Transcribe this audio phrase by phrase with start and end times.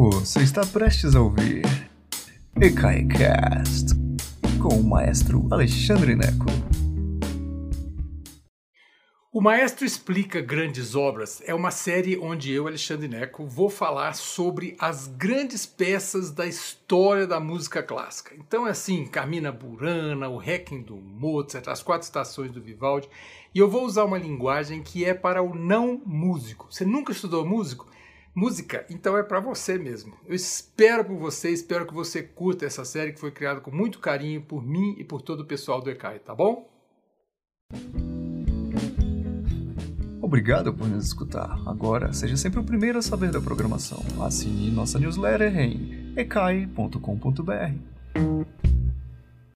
[0.00, 1.62] Você está prestes a ouvir
[2.54, 3.96] EKAICAST
[4.62, 6.46] com o maestro Alexandre Neco.
[9.32, 14.76] O Maestro Explica Grandes Obras é uma série onde eu, Alexandre Neco, vou falar sobre
[14.78, 18.36] as grandes peças da história da música clássica.
[18.38, 23.08] Então é assim, Carmina Burana, o Requiem do Mozart, as quatro estações do Vivaldi,
[23.52, 26.68] e eu vou usar uma linguagem que é para o não músico.
[26.70, 27.88] Você nunca estudou músico?
[28.38, 30.14] Música, então é para você mesmo.
[30.24, 33.98] Eu espero por você, espero que você curta essa série que foi criada com muito
[33.98, 36.70] carinho por mim e por todo o pessoal do ECAI, tá bom?
[40.22, 41.60] Obrigado por nos escutar.
[41.66, 43.98] Agora, seja sempre o primeiro a saber da programação.
[44.24, 48.67] Assine nossa newsletter em ecai.com.br.